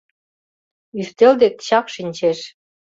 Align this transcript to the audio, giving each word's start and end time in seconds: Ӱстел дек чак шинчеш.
Ӱстел 0.99 1.33
дек 1.41 1.55
чак 1.67 1.85
шинчеш. 1.93 2.39